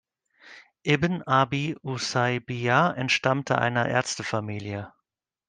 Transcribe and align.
Ibn 0.83 1.21
Abi 1.27 1.75
Usaibiʿa 1.83 2.95
entstammte 2.95 3.59
einer 3.59 3.85
Ärztefamilie. 3.87 4.91